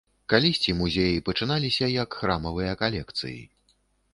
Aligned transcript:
Калісьці 0.31 0.73
музеі 0.79 1.19
пачыналіся 1.27 1.91
як 1.99 2.17
храмавыя 2.23 2.73
калекцыі. 2.81 3.37